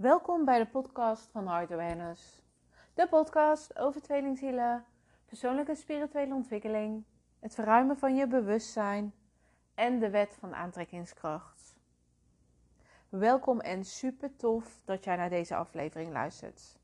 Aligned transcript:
Welkom 0.00 0.44
bij 0.44 0.58
de 0.58 0.66
podcast 0.66 1.30
van 1.30 1.48
Heart 1.48 1.72
Awareness. 1.72 2.42
De 2.94 3.08
podcast 3.08 3.78
over 3.78 4.02
tweelingzielen, 4.02 4.84
persoonlijke 5.24 5.70
en 5.70 5.76
spirituele 5.76 6.34
ontwikkeling, 6.34 7.04
het 7.38 7.54
verruimen 7.54 7.98
van 7.98 8.16
je 8.16 8.26
bewustzijn 8.26 9.14
en 9.74 9.98
de 9.98 10.10
wet 10.10 10.36
van 10.38 10.54
aantrekkingskracht. 10.54 11.76
Welkom 13.08 13.60
en 13.60 13.84
super 13.84 14.36
tof 14.36 14.80
dat 14.84 15.04
jij 15.04 15.16
naar 15.16 15.28
deze 15.30 15.56
aflevering 15.56 16.12
luistert. 16.12 16.78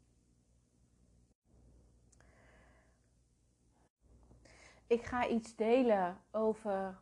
Ik 4.87 5.03
ga 5.03 5.27
iets 5.27 5.55
delen 5.55 6.21
over 6.31 6.99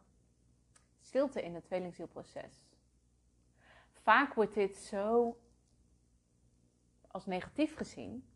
stilte 1.00 1.42
in 1.42 1.54
het 1.54 1.64
tweelingzielproces. 1.64 2.68
Vaak 3.93 4.35
wordt 4.35 4.54
dit 4.54 4.76
zo 4.76 5.36
als 7.14 7.27
negatief 7.27 7.77
gezien. 7.77 8.29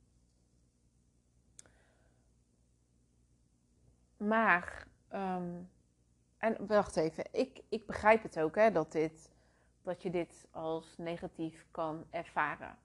Maar, 4.16 4.86
um, 5.12 5.70
en 6.36 6.66
wacht 6.66 6.96
even, 6.96 7.24
ik, 7.32 7.62
ik 7.68 7.86
begrijp 7.86 8.22
het 8.22 8.38
ook 8.38 8.54
hè, 8.54 8.70
dat, 8.70 8.92
dit, 8.92 9.30
dat 9.82 10.02
je 10.02 10.10
dit 10.10 10.46
als 10.50 10.96
negatief 10.96 11.66
kan 11.70 12.06
ervaren. 12.10 12.78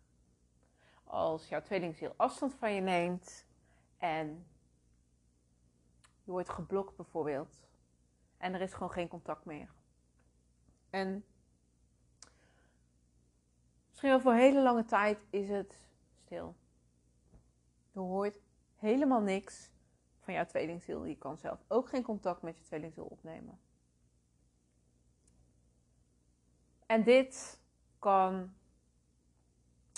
Als 1.03 1.49
jouw 1.49 1.61
tweelingziel 1.61 2.13
afstand 2.17 2.53
van 2.53 2.73
je 2.73 2.81
neemt 2.81 3.45
en 3.97 4.45
je 6.23 6.31
wordt 6.31 6.49
geblokt 6.49 6.95
bijvoorbeeld. 6.95 7.67
En 8.37 8.53
er 8.53 8.61
is 8.61 8.73
gewoon 8.73 8.91
geen 8.91 9.07
contact 9.07 9.45
meer. 9.45 9.73
En 10.89 11.25
misschien 14.03 14.21
voor 14.21 14.41
hele 14.41 14.61
lange 14.61 14.85
tijd 14.85 15.19
is 15.29 15.49
het 15.49 15.79
stil. 16.25 16.55
Je 17.91 17.99
hoort 17.99 18.39
helemaal 18.75 19.21
niks 19.21 19.71
van 20.19 20.33
jouw 20.33 20.45
tweelingziel. 20.45 21.05
Je 21.05 21.17
kan 21.17 21.37
zelf 21.37 21.59
ook 21.67 21.89
geen 21.89 22.03
contact 22.03 22.41
met 22.41 22.57
je 22.57 22.63
tweelingziel 22.63 23.05
opnemen. 23.05 23.59
En 26.85 27.03
dit 27.03 27.59
kan 27.99 28.53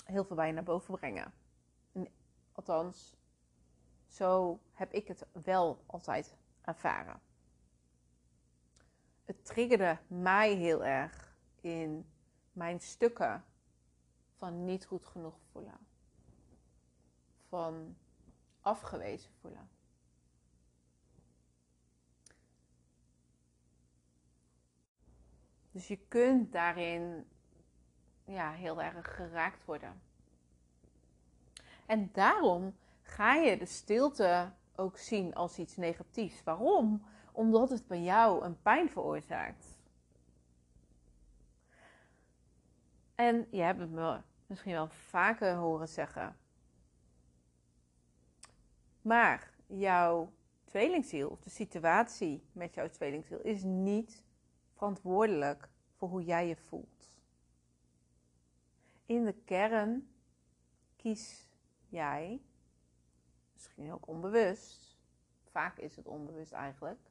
heel 0.04 0.24
veel 0.24 0.36
bij 0.36 0.46
je 0.46 0.52
naar 0.52 0.62
boven 0.62 0.94
brengen. 0.94 1.32
althans, 2.52 3.16
zo 4.06 4.60
heb 4.72 4.92
ik 4.92 5.08
het 5.08 5.26
wel 5.32 5.82
altijd 5.86 6.36
ervaren. 6.62 7.20
Het 9.24 9.44
triggerde 9.44 9.98
mij 10.06 10.54
heel 10.54 10.84
erg 10.84 11.36
in 11.60 12.06
mijn 12.52 12.80
stukken 12.80 13.44
van 14.36 14.64
niet 14.64 14.86
goed 14.86 15.06
genoeg 15.06 15.34
voelen. 15.50 15.78
Van 17.48 17.96
afgewezen 18.60 19.30
voelen. 19.40 19.68
Dus 25.70 25.88
je 25.88 25.98
kunt 26.08 26.52
daarin 26.52 27.26
ja, 28.24 28.52
heel 28.52 28.82
erg 28.82 29.14
geraakt 29.14 29.64
worden. 29.64 30.00
En 31.86 32.10
daarom 32.12 32.76
ga 33.02 33.34
je 33.34 33.58
de 33.58 33.66
stilte 33.66 34.52
ook 34.76 34.98
zien 34.98 35.34
als 35.34 35.58
iets 35.58 35.76
negatiefs. 35.76 36.42
Waarom? 36.42 37.06
Omdat 37.32 37.70
het 37.70 37.86
bij 37.86 38.02
jou 38.02 38.44
een 38.44 38.62
pijn 38.62 38.90
veroorzaakt. 38.90 39.75
En 43.16 43.46
je 43.50 43.62
hebt 43.62 43.80
het 43.80 43.90
me 43.90 44.20
misschien 44.46 44.72
wel 44.72 44.88
vaker 44.88 45.54
horen 45.54 45.88
zeggen. 45.88 46.36
Maar 49.02 49.50
jouw 49.66 50.32
tweelingziel, 50.64 51.28
of 51.28 51.40
de 51.40 51.50
situatie 51.50 52.48
met 52.52 52.74
jouw 52.74 52.88
tweelingziel, 52.88 53.40
is 53.40 53.62
niet 53.62 54.24
verantwoordelijk 54.74 55.68
voor 55.94 56.08
hoe 56.08 56.24
jij 56.24 56.48
je 56.48 56.56
voelt. 56.56 57.20
In 59.06 59.24
de 59.24 59.34
kern 59.44 60.08
kies 60.96 61.48
jij, 61.88 62.42
misschien 63.52 63.92
ook 63.92 64.08
onbewust, 64.08 64.96
vaak 65.50 65.78
is 65.78 65.96
het 65.96 66.06
onbewust 66.06 66.52
eigenlijk, 66.52 67.10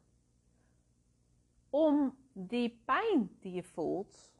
om 1.69 2.17
die 2.33 2.81
pijn 2.85 3.37
die 3.39 3.51
je 3.53 3.63
voelt, 3.63 4.31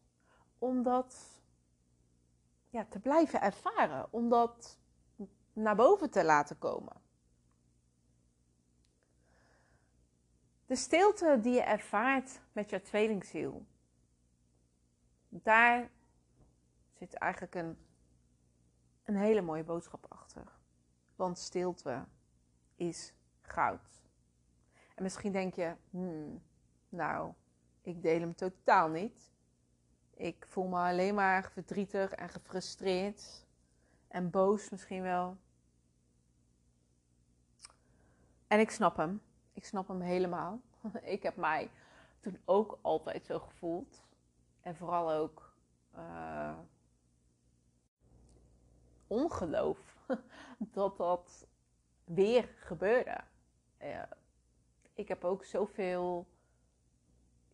om 0.58 0.84
dat 0.84 1.44
ja, 2.75 2.86
te 2.90 3.00
blijven 3.00 3.41
ervaren, 3.41 4.08
om 4.13 4.30
dat 4.30 4.78
naar 5.53 5.75
boven 5.75 6.09
te 6.09 6.24
laten 6.24 6.58
komen. 6.58 7.02
De 10.66 10.75
stilte 10.75 11.40
die 11.41 11.53
je 11.53 11.62
ervaart 11.62 12.41
met 12.52 12.69
je 12.69 12.81
tweelingziel, 12.81 13.66
daar 15.30 15.90
zit 16.94 17.13
eigenlijk 17.13 17.56
een, 17.56 17.78
een 19.03 19.16
hele 19.16 19.42
mooie 19.42 19.63
boodschap 19.63 20.06
achter. 20.09 20.52
Want 21.16 21.38
stilte 21.38 22.06
is 22.75 23.13
goud. 23.42 24.03
En 24.96 25.03
misschien 25.03 25.31
denk 25.31 25.53
je, 25.53 25.75
hmm, 25.90 26.44
nou, 26.90 27.34
ik 27.81 28.02
deel 28.02 28.19
hem 28.19 28.36
totaal 28.36 28.90
niet. 28.90 29.34
Ik 30.16 30.46
voel 30.48 30.68
me 30.68 30.78
alleen 30.78 31.16
maar 31.16 31.52
verdrietig 31.52 32.12
en 32.12 32.30
gefrustreerd 32.30 33.46
en 34.08 34.30
boos 34.30 34.70
misschien 34.70 35.02
wel. 35.02 35.38
En 38.48 38.59
ik 38.59 38.72
snap 38.72 38.98
hem. 38.98 39.22
Ik 39.54 39.66
snap 39.66 39.88
hem 39.88 40.02
helemaal. 40.02 40.62
Ik 41.02 41.24
heb 41.24 41.36
mij 41.36 41.72
toen 42.20 42.40
ook 42.46 42.78
altijd 42.81 43.25
zo 43.25 43.40
gevoeld. 43.40 44.04
En 44.62 44.75
vooral 44.75 45.12
ook 45.12 45.54
uh, 45.98 46.58
ongeloof 49.08 49.98
dat 50.58 50.98
dat 50.98 51.48
weer 52.04 52.50
gebeurde. 52.59 53.18
Uh, 53.81 54.04
ik 54.94 55.08
heb 55.08 55.24
ook 55.24 55.44
zoveel 55.44 56.28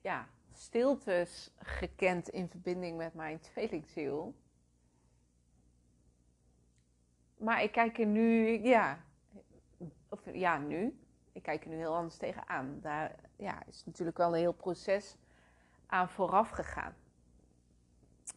ja, 0.02 0.28
stiltes 0.62 1.52
gekend 1.58 2.30
in 2.30 2.50
verbinding 2.50 2.98
met 2.98 3.14
mijn 3.14 3.40
tweelingziel. 3.40 4.36
Maar 7.38 7.64
ik 7.64 7.72
kijk 7.72 8.00
er 8.00 8.06
nu, 8.06 8.60
ja, 8.64 9.06
of 10.10 10.20
ja, 10.34 10.58
nu. 10.58 11.00
Ik 11.32 11.44
kijk 11.44 11.64
er 11.64 11.70
nu 11.70 11.76
heel 11.76 11.96
anders 11.96 12.18
tegenaan. 12.18 12.80
Daar 12.82 13.16
ja, 13.36 13.66
is 13.66 13.86
natuurlijk 13.86 14.18
wel 14.18 14.34
een 14.34 14.40
heel 14.40 14.54
proces 14.54 15.18
aan 15.86 16.10
vooraf 16.10 16.50
gegaan. 16.50 16.96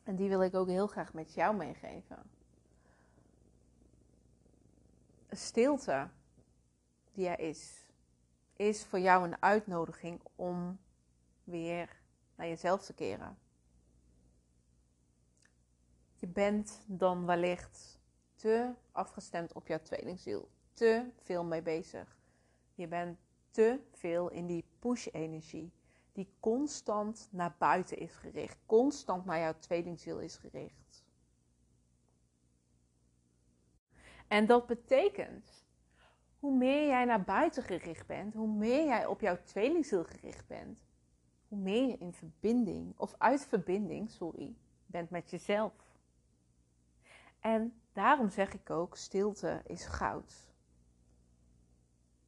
En 0.05 0.17
die 0.17 0.29
wil 0.29 0.43
ik 0.43 0.55
ook 0.55 0.69
heel 0.69 0.87
graag 0.87 1.13
met 1.13 1.35
jou 1.35 1.57
meegeven. 1.57 2.31
Stilte 5.31 6.09
die 7.13 7.29
er 7.29 7.39
is, 7.39 7.87
is 8.57 8.85
voor 8.85 8.99
jou 8.99 9.25
een 9.25 9.43
uitnodiging 9.43 10.21
om 10.37 10.79
weer 11.45 12.03
naar 12.35 12.47
jezelf 12.47 12.83
te 12.83 12.93
keren. 12.93 13.39
Je 16.15 16.27
bent 16.27 16.81
dan 16.87 17.27
wellicht 17.27 18.01
te 18.35 18.73
afgestemd 18.93 19.53
op 19.53 19.67
jouw 19.67 19.83
tweelingziel, 19.83 20.49
te 20.73 21.11
veel 21.23 21.45
mee 21.45 21.63
bezig. 21.63 22.19
Je 22.75 22.87
bent 22.87 23.19
te 23.51 23.81
veel 23.91 24.31
in 24.31 24.47
die 24.47 24.65
push-energie, 24.79 25.73
die 26.13 26.29
constant 26.41 27.29
naar 27.31 27.55
buiten 27.59 27.99
is 27.99 28.13
gericht, 28.13 28.59
constant 28.67 29.25
naar 29.25 29.39
jouw 29.39 29.59
tweelingziel 29.59 30.21
is 30.21 30.37
gericht. 30.37 31.05
En 34.29 34.47
dat 34.47 34.67
betekent, 34.67 35.65
hoe 36.39 36.57
meer 36.57 36.87
jij 36.87 37.05
naar 37.05 37.25
buiten 37.25 37.63
gericht 37.63 38.07
bent, 38.07 38.35
hoe 38.35 38.49
meer 38.49 38.85
jij 38.85 39.07
op 39.07 39.21
jouw 39.21 39.39
tweelingziel 39.45 40.05
gericht 40.05 40.47
bent, 40.47 40.85
hoe 41.55 41.63
meer 41.63 41.89
je 41.89 41.99
in 41.99 42.13
verbinding, 42.13 42.95
of 42.97 43.15
uit 43.19 43.47
verbinding, 43.47 44.11
sorry, 44.11 44.55
bent 44.87 45.11
met 45.11 45.31
jezelf. 45.31 45.73
En 47.41 47.81
daarom 47.93 48.31
zeg 48.31 48.53
ik 48.53 48.71
ook, 48.71 48.97
stilte 48.97 49.63
is 49.67 49.87
goud. 49.87 50.53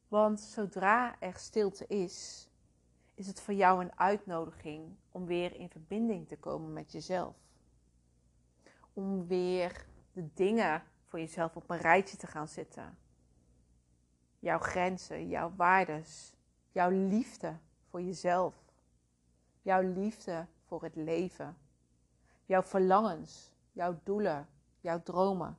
Want 0.07 0.39
zodra 0.39 1.19
er 1.19 1.37
stilte 1.37 1.87
is, 1.87 2.47
is 3.13 3.27
het 3.27 3.41
voor 3.41 3.53
jou 3.53 3.83
een 3.83 3.99
uitnodiging 3.99 4.95
om 5.11 5.25
weer 5.25 5.55
in 5.55 5.69
verbinding 5.69 6.27
te 6.27 6.37
komen 6.37 6.73
met 6.73 6.91
jezelf. 6.91 7.35
Om 8.93 9.27
weer 9.27 9.85
de 10.11 10.33
dingen 10.33 10.83
voor 11.05 11.19
jezelf 11.19 11.55
op 11.55 11.69
een 11.69 11.77
rijtje 11.77 12.17
te 12.17 12.27
gaan 12.27 12.47
zetten. 12.47 12.97
Jouw 14.39 14.59
grenzen, 14.59 15.27
jouw 15.27 15.53
waardes, 15.55 16.33
jouw 16.71 16.89
liefde 16.89 17.57
voor 17.89 18.01
jezelf 18.01 18.66
jouw 19.67 19.81
liefde 19.81 20.47
voor 20.65 20.83
het 20.83 20.95
leven, 20.95 21.57
jouw 22.45 22.63
verlangens, 22.63 23.51
jouw 23.71 23.99
doelen, 24.03 24.49
jouw 24.79 25.03
dromen. 25.03 25.57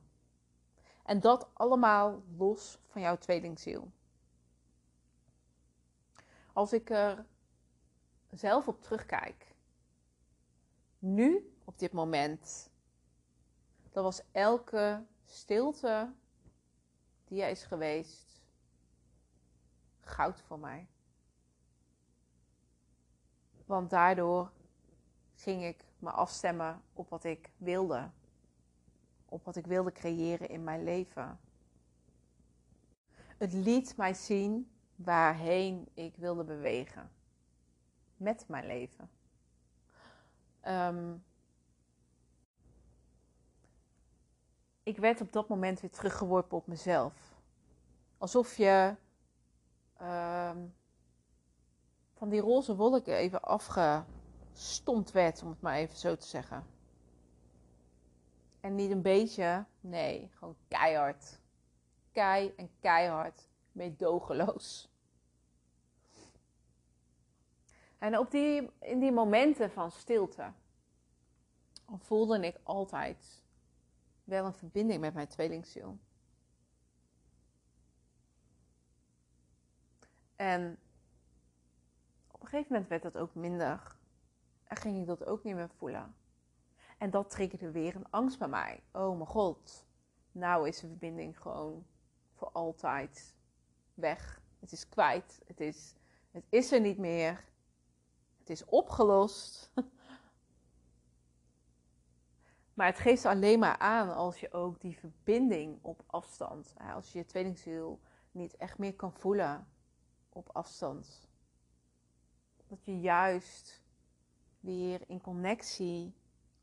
En 1.03 1.19
dat 1.19 1.47
allemaal 1.53 2.23
los 2.37 2.79
van 2.87 3.01
jouw 3.01 3.17
tweelingziel. 3.17 3.91
Als 6.53 6.73
ik 6.73 6.89
er 6.89 7.25
zelf 8.29 8.67
op 8.67 8.81
terugkijk, 8.81 9.55
nu 10.99 11.53
op 11.63 11.79
dit 11.79 11.91
moment, 11.91 12.69
dan 13.91 14.03
was 14.03 14.21
elke 14.31 15.05
stilte 15.25 16.13
die 17.25 17.41
er 17.41 17.49
is 17.49 17.63
geweest 17.63 18.41
goud 20.01 20.41
voor 20.41 20.59
mij. 20.59 20.87
Want 23.69 23.89
daardoor 23.89 24.51
ging 25.35 25.63
ik 25.63 25.85
me 25.99 26.11
afstemmen 26.11 26.81
op 26.93 27.09
wat 27.09 27.23
ik 27.23 27.51
wilde. 27.57 28.09
Op 29.25 29.45
wat 29.45 29.55
ik 29.55 29.65
wilde 29.65 29.91
creëren 29.91 30.49
in 30.49 30.63
mijn 30.63 30.83
leven. 30.83 31.39
Het 33.37 33.53
liet 33.53 33.97
mij 33.97 34.13
zien 34.13 34.71
waarheen 34.95 35.87
ik 35.93 36.15
wilde 36.15 36.43
bewegen. 36.43 37.11
Met 38.17 38.47
mijn 38.47 38.65
leven. 38.65 39.09
Um, 40.63 41.23
ik 44.83 44.97
werd 44.97 45.21
op 45.21 45.31
dat 45.31 45.47
moment 45.47 45.79
weer 45.79 45.91
teruggeworpen 45.91 46.57
op 46.57 46.67
mezelf. 46.67 47.41
Alsof 48.17 48.57
je 48.57 48.95
um, 50.01 50.73
van 52.19 52.29
die 52.29 52.41
roze 52.41 52.75
wolken 52.75 53.15
even 53.15 53.41
afgestompt 53.41 55.11
werd, 55.11 55.41
om 55.41 55.49
het 55.49 55.61
maar 55.61 55.75
even 55.75 55.97
zo 55.97 56.15
te 56.15 56.25
zeggen. 56.25 56.65
En 58.59 58.75
niet 58.75 58.91
een 58.91 59.01
beetje, 59.01 59.65
nee, 59.81 60.31
gewoon 60.33 60.55
keihard. 60.67 61.39
Kei 62.11 62.53
en 62.57 62.69
keihard, 62.79 63.47
meedogenloos. 63.71 64.89
En 67.97 68.17
op 68.17 68.31
die, 68.31 68.69
in 68.79 68.99
die 68.99 69.11
momenten 69.11 69.71
van 69.71 69.91
stilte 69.91 70.51
voelde 71.97 72.39
ik 72.39 72.57
altijd 72.63 73.43
wel 74.23 74.45
een 74.45 74.53
verbinding 74.53 75.01
met 75.01 75.13
mijn 75.13 75.27
tweelingziel. 75.27 75.97
En 80.35 80.79
op 82.39 82.45
een 82.45 82.51
gegeven 82.51 82.73
moment 82.73 82.89
werd 82.89 83.03
dat 83.03 83.17
ook 83.17 83.35
minder. 83.35 83.95
En 84.63 84.77
ging 84.77 84.99
ik 84.99 85.05
dat 85.05 85.25
ook 85.25 85.43
niet 85.43 85.55
meer 85.55 85.69
voelen. 85.69 86.15
En 86.97 87.09
dat 87.09 87.29
triggerde 87.29 87.71
weer 87.71 87.95
een 87.95 88.09
angst 88.09 88.39
bij 88.39 88.47
mij. 88.47 88.83
Oh 88.91 89.15
mijn 89.15 89.29
god, 89.29 89.85
nou 90.31 90.67
is 90.67 90.79
de 90.79 90.87
verbinding 90.87 91.41
gewoon 91.41 91.85
voor 92.33 92.49
altijd 92.51 93.35
weg. 93.93 94.41
Het 94.59 94.71
is 94.71 94.89
kwijt. 94.89 95.41
Het 95.45 95.59
is, 95.59 95.95
het 96.31 96.45
is 96.49 96.71
er 96.71 96.79
niet 96.79 96.97
meer. 96.97 97.43
Het 98.37 98.49
is 98.49 98.65
opgelost. 98.65 99.71
Maar 102.73 102.87
het 102.87 102.99
geeft 102.99 103.25
alleen 103.25 103.59
maar 103.59 103.77
aan 103.77 104.15
als 104.15 104.39
je 104.39 104.51
ook 104.53 104.81
die 104.81 104.97
verbinding 104.97 105.79
op 105.81 106.03
afstand, 106.05 106.73
als 106.95 107.11
je 107.11 107.19
je 107.19 107.25
tweelingziel 107.25 107.99
niet 108.31 108.57
echt 108.57 108.77
meer 108.77 108.95
kan 108.95 109.13
voelen 109.13 109.67
op 110.29 110.49
afstand. 110.53 111.28
Dat 112.69 112.85
je 112.85 112.99
juist 112.99 113.81
weer 114.59 115.01
in 115.07 115.21
connectie 115.21 116.13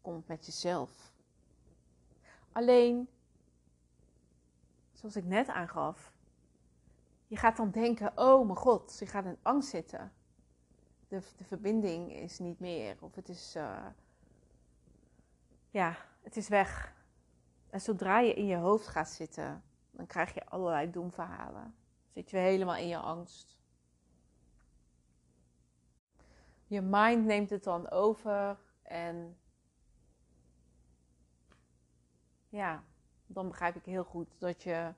komt 0.01 0.29
met 0.29 0.47
jezelf. 0.47 1.13
Alleen, 2.53 3.09
zoals 4.93 5.17
ik 5.17 5.25
net 5.25 5.49
aangaf, 5.49 6.13
je 7.27 7.37
gaat 7.37 7.57
dan 7.57 7.71
denken: 7.71 8.13
oh 8.15 8.45
mijn 8.45 8.59
god, 8.59 8.99
je 8.99 9.07
gaat 9.07 9.25
in 9.25 9.39
angst 9.43 9.69
zitten. 9.69 10.13
De, 11.09 11.23
de 11.37 11.45
verbinding 11.45 12.13
is 12.13 12.39
niet 12.39 12.61
meer, 12.61 12.97
of 13.01 13.15
het 13.15 13.29
is. 13.29 13.57
Uh, 13.57 13.87
ja, 15.71 15.97
het 16.23 16.37
is 16.37 16.49
weg. 16.49 16.95
En 17.71 17.81
zodra 17.81 18.21
je 18.21 18.35
in 18.35 18.47
je 18.47 18.57
hoofd 18.57 18.87
gaat 18.87 19.11
zitten, 19.11 19.63
dan 19.91 20.07
krijg 20.07 20.35
je 20.35 20.47
allerlei 20.47 20.91
doemverhalen. 20.91 21.75
Zit 22.15 22.31
je 22.31 22.37
helemaal 22.37 22.77
in 22.77 22.89
je 22.89 22.99
angst. 22.99 23.59
Je 26.69 26.81
mind 26.81 27.25
neemt 27.25 27.51
het 27.51 27.65
dan 27.65 27.91
over 27.91 28.59
en 28.83 29.39
ja, 32.49 32.85
dan 33.27 33.49
begrijp 33.49 33.77
ik 33.77 33.85
heel 33.85 34.05
goed 34.05 34.29
dat 34.39 34.63
je 34.63 34.95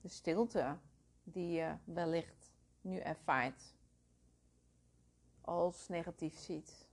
de 0.00 0.08
stilte 0.08 0.78
die 1.22 1.50
je 1.50 1.76
wellicht 1.84 2.52
nu 2.80 2.98
ervaart 2.98 3.74
als 5.40 5.88
negatief 5.88 6.38
ziet. 6.38 6.88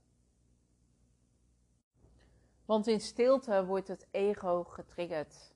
Want 2.64 2.86
in 2.86 3.00
stilte 3.00 3.66
wordt 3.66 3.88
het 3.88 4.06
ego 4.10 4.64
getriggerd. 4.64 5.54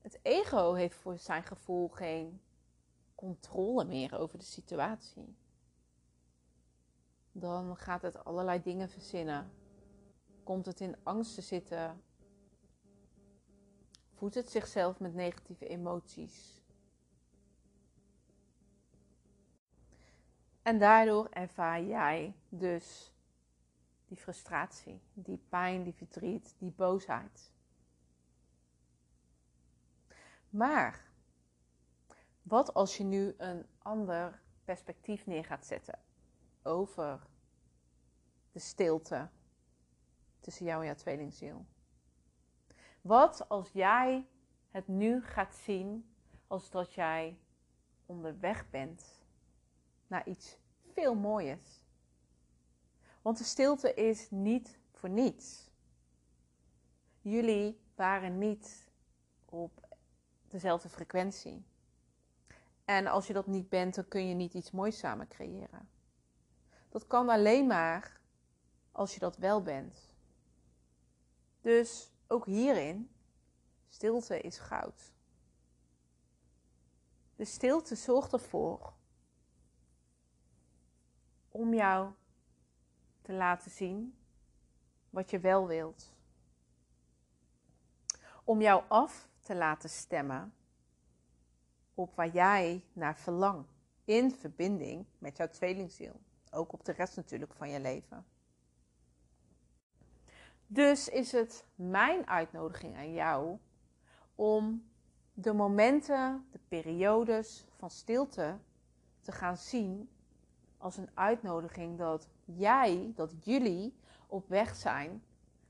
Het 0.00 0.18
ego 0.22 0.72
heeft 0.72 0.96
voor 0.96 1.18
zijn 1.18 1.42
gevoel 1.42 1.88
geen 1.88 2.40
controle 3.14 3.84
meer 3.84 4.18
over 4.18 4.38
de 4.38 4.44
situatie. 4.44 5.36
Dan 7.32 7.76
gaat 7.76 8.02
het 8.02 8.24
allerlei 8.24 8.62
dingen 8.62 8.88
verzinnen. 8.88 9.50
Komt 10.42 10.66
het 10.66 10.80
in 10.80 10.96
angst 11.02 11.34
te 11.34 11.40
zitten? 11.40 12.02
Voedt 14.14 14.34
het 14.34 14.50
zichzelf 14.50 15.00
met 15.00 15.14
negatieve 15.14 15.66
emoties? 15.66 16.60
En 20.62 20.78
daardoor 20.78 21.28
ervaar 21.30 21.82
jij 21.82 22.34
dus 22.48 23.12
die 24.06 24.16
frustratie, 24.16 25.00
die 25.12 25.40
pijn, 25.48 25.82
die 25.82 25.94
verdriet, 25.94 26.54
die 26.58 26.70
boosheid. 26.70 27.52
Maar 30.50 31.10
wat 32.42 32.74
als 32.74 32.96
je 32.96 33.04
nu 33.04 33.34
een 33.36 33.66
ander 33.78 34.40
perspectief 34.64 35.26
neer 35.26 35.44
gaat 35.44 35.66
zetten 35.66 35.98
over 36.62 37.20
de 38.52 38.58
stilte 38.58 39.28
tussen 40.40 40.64
jou 40.64 40.80
en 40.80 40.86
jouw 40.86 40.94
tweelingziel? 40.94 41.66
Wat 43.00 43.48
als 43.48 43.70
jij 43.70 44.26
het 44.70 44.88
nu 44.88 45.22
gaat 45.22 45.54
zien 45.54 46.14
als 46.46 46.70
dat 46.70 46.94
jij 46.94 47.38
onderweg 48.06 48.70
bent 48.70 49.24
naar 50.06 50.28
iets 50.28 50.56
veel 50.92 51.14
mooiers? 51.14 51.84
Want 53.22 53.38
de 53.38 53.44
stilte 53.44 53.94
is 53.94 54.30
niet 54.30 54.78
voor 54.92 55.08
niets. 55.08 55.70
Jullie 57.20 57.80
waren 57.94 58.38
niet 58.38 58.90
op 59.44 59.96
dezelfde 60.48 60.88
frequentie. 60.88 61.64
En 62.84 63.06
als 63.06 63.26
je 63.26 63.32
dat 63.32 63.46
niet 63.46 63.68
bent, 63.68 63.94
dan 63.94 64.08
kun 64.08 64.28
je 64.28 64.34
niet 64.34 64.54
iets 64.54 64.70
moois 64.70 64.98
samen 64.98 65.28
creëren. 65.28 65.88
Dat 66.92 67.06
kan 67.06 67.28
alleen 67.28 67.66
maar 67.66 68.20
als 68.90 69.14
je 69.14 69.20
dat 69.20 69.36
wel 69.36 69.62
bent. 69.62 70.10
Dus 71.60 72.12
ook 72.26 72.46
hierin, 72.46 73.10
stilte 73.88 74.40
is 74.40 74.58
goud. 74.58 75.12
De 77.36 77.44
stilte 77.44 77.94
zorgt 77.94 78.32
ervoor 78.32 78.92
om 81.48 81.74
jou 81.74 82.12
te 83.22 83.32
laten 83.32 83.70
zien 83.70 84.18
wat 85.10 85.30
je 85.30 85.38
wel 85.38 85.66
wilt. 85.66 86.12
Om 88.44 88.60
jou 88.60 88.82
af 88.88 89.28
te 89.42 89.54
laten 89.54 89.90
stemmen 89.90 90.54
op 91.94 92.14
waar 92.14 92.30
jij 92.32 92.84
naar 92.92 93.16
verlangt. 93.16 93.70
In 94.04 94.32
verbinding 94.32 95.06
met 95.18 95.36
jouw 95.36 95.48
tweelingziel. 95.48 96.20
Ook 96.54 96.72
op 96.72 96.84
de 96.84 96.92
rest 96.92 97.16
natuurlijk 97.16 97.54
van 97.54 97.70
je 97.70 97.80
leven. 97.80 98.24
Dus 100.66 101.08
is 101.08 101.32
het 101.32 101.64
mijn 101.74 102.28
uitnodiging 102.28 102.96
aan 102.96 103.12
jou 103.12 103.58
om 104.34 104.90
de 105.34 105.52
momenten, 105.52 106.46
de 106.50 106.60
periodes 106.68 107.66
van 107.76 107.90
stilte 107.90 108.58
te 109.20 109.32
gaan 109.32 109.56
zien 109.56 110.10
als 110.78 110.96
een 110.96 111.10
uitnodiging 111.14 111.98
dat 111.98 112.28
jij, 112.44 113.12
dat 113.14 113.44
jullie 113.44 113.94
op 114.26 114.48
weg 114.48 114.76
zijn 114.76 115.22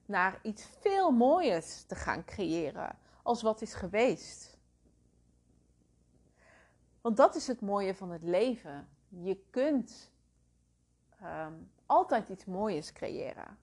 naar 0.06 0.38
iets 0.42 0.64
veel 0.80 1.10
mooiers 1.10 1.82
te 1.82 1.94
gaan 1.94 2.24
creëren 2.24 2.98
als 3.22 3.42
wat 3.42 3.62
is 3.62 3.74
geweest. 3.74 4.58
Want 7.00 7.16
dat 7.16 7.34
is 7.34 7.46
het 7.46 7.60
mooie 7.60 7.94
van 7.94 8.10
het 8.10 8.22
leven. 8.22 8.88
Je 9.08 9.44
kunt 9.50 10.11
um, 11.22 11.70
altijd 11.86 12.28
iets 12.28 12.44
mooiers 12.44 12.92
creëren. 12.92 13.58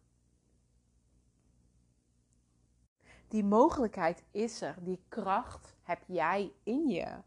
Die 3.27 3.43
mogelijkheid 3.43 4.23
is 4.31 4.61
er. 4.61 4.75
Die 4.79 5.05
kracht 5.07 5.75
heb 5.83 6.03
jij 6.07 6.53
in 6.63 6.87
je. 6.87 7.21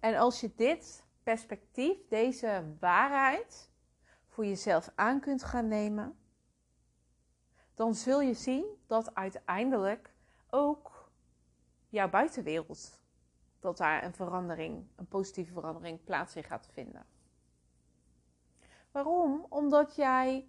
En 0.00 0.16
als 0.16 0.40
je 0.40 0.54
dit 0.54 1.04
perspectief, 1.22 1.96
deze 2.08 2.76
waarheid 2.80 3.70
voor 4.26 4.46
jezelf 4.46 4.92
aan 4.94 5.20
kunt 5.20 5.44
gaan 5.44 5.68
nemen, 5.68 6.18
dan 7.74 7.94
zul 7.94 8.20
je 8.20 8.34
zien 8.34 8.66
dat 8.86 9.14
uiteindelijk 9.14 10.14
ook 10.50 11.12
jouw 11.88 12.08
buitenwereld, 12.08 13.00
dat 13.60 13.76
daar 13.76 14.04
een 14.04 14.14
verandering, 14.14 14.86
een 14.96 15.08
positieve 15.08 15.52
verandering 15.52 16.04
plaats 16.04 16.36
in 16.36 16.44
gaat 16.44 16.68
vinden. 16.72 17.06
Waarom? 18.90 19.46
Omdat 19.48 19.96
jij 19.96 20.48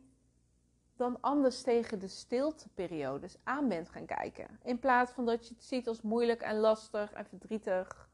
dan 0.96 1.22
anders 1.22 1.62
tegen 1.62 2.00
de 2.00 2.08
stilteperiodes 2.08 3.38
aan 3.44 3.68
bent 3.68 3.90
gaan 3.90 4.06
kijken. 4.06 4.60
In 4.64 4.80
plaats 4.80 5.12
van 5.12 5.26
dat 5.26 5.48
je 5.48 5.54
het 5.54 5.64
ziet 5.64 5.88
als 5.88 6.02
moeilijk 6.02 6.42
en 6.42 6.58
lastig 6.58 7.12
en 7.12 7.26
verdrietig. 7.26 8.10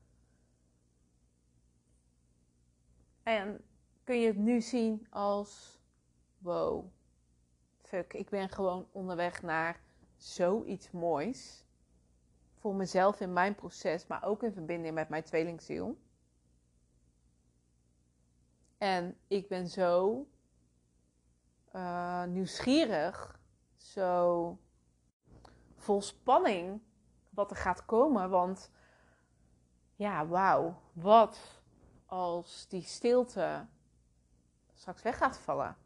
En 3.24 3.66
kun 4.04 4.20
je 4.20 4.28
het 4.28 4.38
nu 4.38 4.62
zien 4.62 5.08
als: 5.10 5.80
wow, 6.38 6.86
fuck, 7.82 8.14
ik 8.14 8.30
ben 8.30 8.50
gewoon 8.50 8.88
onderweg 8.92 9.42
naar 9.42 9.82
zoiets 10.18 10.92
moois. 10.92 11.66
Voor 12.54 12.76
mezelf 12.76 13.20
in 13.20 13.34
mijn 13.34 13.56
proces, 13.56 14.08
maar 14.08 14.24
ook 14.24 14.44
in 14.44 14.54
verbinding 14.54 14.94
met 14.94 15.10
mijn 15.10 15.24
tweelingziel. 15.24 15.98
En 18.78 19.18
ik 19.28 19.48
ben 19.48 19.68
zo 19.68 20.26
uh, 21.76 22.24
nieuwsgierig, 22.24 23.40
zo 23.76 24.58
vol 25.76 26.02
spanning 26.02 26.82
wat 27.30 27.52
er 27.52 27.58
gaat 27.58 27.86
komen. 27.86 28.30
Want 28.30 28.72
ja, 29.96 30.28
wauw, 30.28 30.82
wat 30.94 31.62
als 32.06 32.68
die 32.68 32.82
stilte 32.82 33.68
straks 34.74 35.02
weg 35.02 35.18
gaat 35.18 35.38
vallen? 35.38 35.78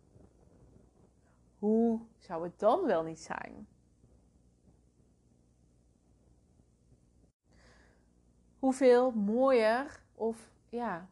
Hoe 1.59 2.01
zou 2.17 2.43
het 2.43 2.59
dan 2.59 2.85
wel 2.85 3.03
niet 3.03 3.19
zijn? 3.19 3.67
Hoeveel 8.59 9.11
mooier 9.11 10.03
of 10.13 10.51
ja, 10.69 11.09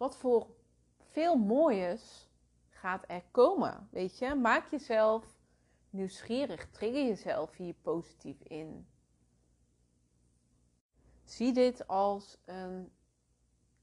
wat 0.00 0.16
voor 0.16 0.46
veel 0.98 1.36
mooiers 1.36 2.28
gaat 2.68 3.04
er 3.06 3.22
komen. 3.30 3.88
Weet 3.90 4.18
je, 4.18 4.34
maak 4.34 4.70
jezelf 4.70 5.24
nieuwsgierig, 5.90 6.70
trigger 6.70 7.06
jezelf 7.06 7.56
hier 7.56 7.74
positief 7.74 8.40
in. 8.40 8.88
Zie 11.24 11.52
dit 11.52 11.86
als 11.86 12.38
een 12.44 12.92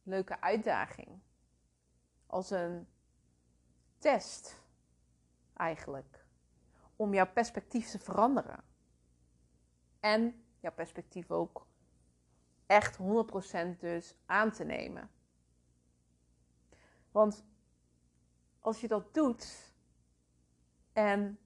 leuke 0.03 0.41
uitdaging, 0.41 1.19
als 2.25 2.49
een 2.49 2.87
test 3.97 4.61
eigenlijk, 5.53 6.25
om 6.95 7.13
jouw 7.13 7.31
perspectief 7.31 7.89
te 7.89 7.99
veranderen. 7.99 8.63
En 9.99 10.45
jouw 10.59 10.73
perspectief 10.73 11.31
ook 11.31 11.67
echt 12.65 12.97
100% 12.97 13.77
dus 13.79 14.15
aan 14.25 14.51
te 14.51 14.63
nemen. 14.63 15.15
Want 17.17 17.45
als 18.59 18.81
je 18.81 18.87
dat 18.87 19.13
doet 19.13 19.73
en 20.93 21.39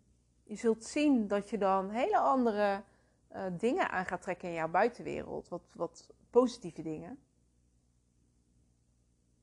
je 0.44 0.56
zult 0.56 0.84
zien 0.84 1.28
dat 1.28 1.50
je 1.50 1.58
dan 1.58 1.90
hele 1.90 2.18
andere 2.18 2.84
uh, 3.32 3.46
dingen 3.52 3.90
aan 3.90 4.06
gaat 4.06 4.22
trekken 4.22 4.48
in 4.50 4.54
jouw 4.54 4.70
buitenwereld, 4.70 5.48
wat, 5.48 5.62
wat 5.74 6.08
positieve 6.30 6.82
dingen. 6.82 7.20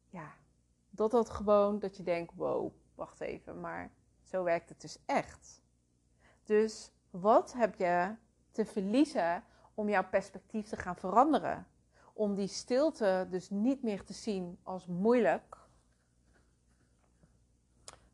Ja, 0.08 0.35
dat 0.90 1.11
dat 1.11 1.30
gewoon, 1.30 1.78
dat 1.78 1.97
je 1.97 2.02
denkt, 2.02 2.35
wow, 2.35 2.73
wacht 2.94 3.20
even, 3.20 3.61
maar 3.61 3.90
zo 4.23 4.42
werkt 4.42 4.68
het 4.68 4.80
dus 4.80 4.99
echt. 5.06 5.62
Dus 6.44 6.92
wat 7.11 7.52
heb 7.52 7.75
je 7.75 8.14
te 8.50 8.64
verliezen 8.64 9.44
om 9.75 9.88
jouw 9.88 10.08
perspectief 10.08 10.68
te 10.68 10.76
gaan 10.76 10.97
veranderen? 10.97 11.66
Om 12.12 12.35
die 12.35 12.49
stilte 12.49 13.26
dus 13.30 13.50
niet 13.50 13.82
meer 13.82 14.04
te 14.04 14.12
zien 14.12 14.58
als 14.62 14.87
moeilijk, 14.87 15.57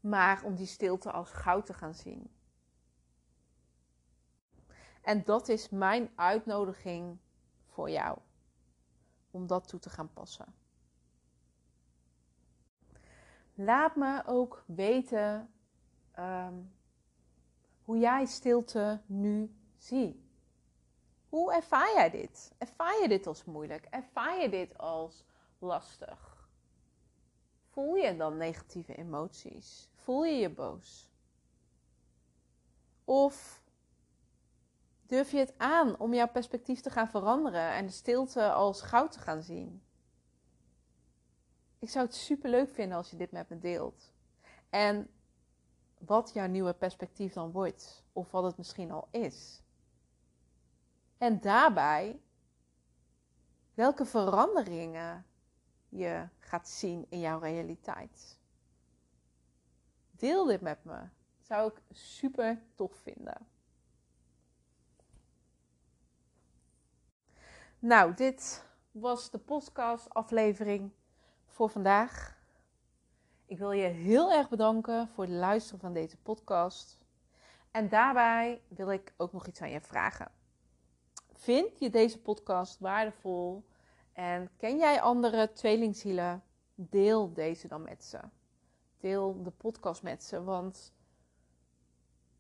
maar 0.05 0.43
om 0.43 0.55
die 0.55 0.67
stilte 0.67 1.11
als 1.11 1.31
goud 1.31 1.67
te 1.67 1.75
gaan 1.75 1.95
zien. 1.95 2.31
En 5.03 5.25
dat 5.25 5.49
is 5.49 5.69
mijn 5.69 6.11
uitnodiging 6.15 7.19
voor 7.67 7.91
jou. 7.91 8.19
Om 9.31 9.47
dat 9.47 9.69
toe 9.69 9.81
te 9.81 9.91
gaan 9.91 10.13
passen. 10.13 10.55
Laat 13.55 13.97
me 13.97 14.23
ook 14.27 14.65
weten 14.67 15.53
um, 16.19 16.75
hoe 17.85 17.99
jij 17.99 18.27
stilte 18.27 19.01
nu 19.07 19.57
ziet. 19.77 20.17
Hoe 21.29 21.55
ervaar 21.55 21.93
jij 21.95 22.11
dit? 22.11 22.53
Ervaar 22.59 23.01
je 23.03 23.09
dit 23.09 23.27
als 23.27 23.45
moeilijk? 23.45 23.85
Ervaar 23.85 24.41
je 24.41 24.49
dit 24.49 24.79
als 24.79 25.25
lastig? 25.59 26.34
Voel 27.75 27.95
je 27.95 28.17
dan 28.17 28.37
negatieve 28.37 28.95
emoties? 28.95 29.89
Voel 29.95 30.25
je 30.25 30.35
je 30.35 30.51
boos? 30.51 31.09
Of 33.05 33.63
durf 35.07 35.31
je 35.31 35.39
het 35.39 35.59
aan 35.59 35.99
om 35.99 36.15
jouw 36.15 36.29
perspectief 36.29 36.81
te 36.81 36.91
gaan 36.91 37.09
veranderen 37.09 37.71
en 37.71 37.87
de 37.87 37.93
stilte 37.93 38.53
als 38.53 38.83
goud 38.83 39.13
te 39.13 39.19
gaan 39.19 39.43
zien? 39.43 39.83
Ik 41.79 41.89
zou 41.91 42.07
het 42.07 42.15
super 42.15 42.51
leuk 42.51 42.71
vinden 42.71 42.97
als 42.97 43.11
je 43.11 43.17
dit 43.17 43.33
met 43.33 43.49
me 43.49 43.59
deelt. 43.59 44.13
En 44.71 45.11
wat 45.99 46.31
jouw 46.33 46.47
nieuwe 46.47 46.75
perspectief 46.75 47.33
dan 47.33 47.51
wordt, 47.51 48.05
of 48.13 48.31
wat 48.31 48.45
het 48.45 48.57
misschien 48.57 48.91
al 48.91 49.09
is. 49.11 49.63
En 51.19 51.41
daarbij 51.41 52.21
welke 53.75 54.05
veranderingen 54.05 55.27
je 55.97 56.29
gaat 56.39 56.69
zien 56.69 57.07
in 57.09 57.21
jouw 57.21 57.39
realiteit. 57.39 58.39
Deel 60.11 60.45
dit 60.45 60.61
met 60.61 60.85
me. 60.85 61.01
Zou 61.41 61.73
ik 61.73 61.97
super 61.97 62.63
tof 62.75 62.97
vinden. 62.97 63.47
Nou, 67.79 68.15
dit 68.15 68.65
was 68.91 69.31
de 69.31 69.39
podcast 69.39 70.15
aflevering 70.15 70.93
voor 71.47 71.71
vandaag. 71.71 72.39
Ik 73.47 73.59
wil 73.59 73.73
je 73.73 73.87
heel 73.87 74.33
erg 74.33 74.49
bedanken 74.49 75.09
voor 75.09 75.25
het 75.25 75.33
luisteren 75.33 75.81
van 75.81 75.93
deze 75.93 76.17
podcast. 76.17 76.99
En 77.71 77.89
daarbij 77.89 78.63
wil 78.69 78.91
ik 78.91 79.15
ook 79.17 79.33
nog 79.33 79.47
iets 79.47 79.61
aan 79.63 79.71
je 79.71 79.81
vragen. 79.81 80.31
Vind 81.33 81.79
je 81.79 81.91
deze 81.91 82.21
podcast 82.21 82.79
waardevol 82.79 83.65
en 84.15 84.51
ken 84.57 84.79
jij 84.79 85.01
andere 85.01 85.53
tweelingzielen? 85.53 86.43
Deel 86.75 87.33
deze 87.33 87.69
dan 87.69 87.83
met 87.83 88.05
ze. 88.05 88.19
Deel 88.99 89.43
de 89.43 89.51
podcast 89.51 90.03
met 90.03 90.25
ze, 90.25 90.43
want 90.43 90.93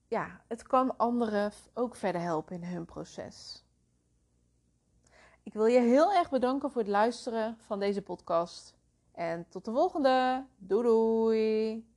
ja, 0.06 0.40
het 0.48 0.62
kan 0.62 0.96
anderen 0.96 1.52
ook 1.74 1.96
verder 1.96 2.20
helpen 2.20 2.54
in 2.62 2.64
hun 2.64 2.84
proces. 2.84 3.64
Ik 5.42 5.52
wil 5.52 5.66
je 5.66 5.80
heel 5.80 6.12
erg 6.12 6.30
bedanken 6.30 6.70
voor 6.70 6.80
het 6.80 6.90
luisteren 6.90 7.56
van 7.58 7.78
deze 7.78 8.02
podcast. 8.02 8.74
En 9.12 9.48
tot 9.48 9.64
de 9.64 9.70
volgende. 9.70 10.46
Doei 10.56 10.82
doei. 10.82 11.93